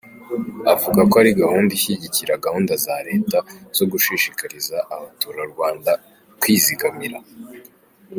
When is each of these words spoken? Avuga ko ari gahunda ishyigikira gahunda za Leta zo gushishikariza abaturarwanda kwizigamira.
Avuga 0.73 1.01
ko 1.09 1.15
ari 1.21 1.31
gahunda 1.41 1.71
ishyigikira 1.77 2.41
gahunda 2.45 2.73
za 2.85 2.95
Leta 3.07 3.39
zo 3.77 3.85
gushishikariza 3.91 4.77
abaturarwanda 4.95 5.91
kwizigamira. 6.41 7.17